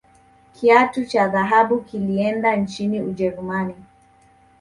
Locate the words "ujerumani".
3.01-3.75